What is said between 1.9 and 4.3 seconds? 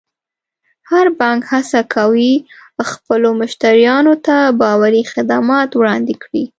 کوي خپلو مشتریانو